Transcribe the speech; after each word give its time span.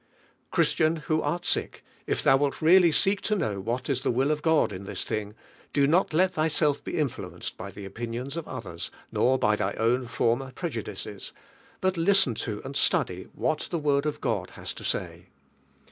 Christian, 0.49 0.95
who 0.95 1.23
ait 1.23 1.45
sick, 1.45 1.83
if 2.07 2.23
thou 2.23 2.35
wilt 2.35 2.59
really 2.59 2.91
seek 2.91 3.29
lo 3.29 3.37
know 3.37 3.59
what 3.59 3.87
is 3.87 4.01
the 4.01 4.09
will 4.09 4.31
of 4.31 4.41
God 4.41 4.73
in 4.73 4.85
this 4.85 5.03
thing, 5.05 5.35
do 5.73 5.85
not 5.85 6.11
let 6.11 6.33
thyself 6.33 6.81
he 6.83 6.93
influenced 6.93 7.55
by 7.55 7.71
tl 7.71 7.93
pinions 7.93 8.35
of 8.35 8.47
others, 8.47 8.89
nor 9.11 9.37
by 9.37 9.55
thy 9.55 9.73
own 9.73 10.07
former 10.07 10.51
prejudices, 10.53 11.33
but 11.81 11.97
listen 11.97 12.35
in 12.47 12.61
and 12.65 12.73
sludy 12.75 13.25
what 13.35 13.67
the 13.69 13.77
Won! 13.77 14.01
of 14.05 14.21
God 14.21 14.49
has 14.57 14.73
to 14.73 14.83
say. 14.83 15.27